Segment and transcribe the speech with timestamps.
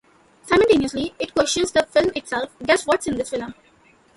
[0.41, 3.53] Simultaneously, it questions the film itself, guess what's in this film.